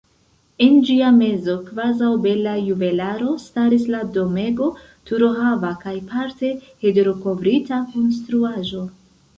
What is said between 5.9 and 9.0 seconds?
parte hederokovrita konstruaĵo.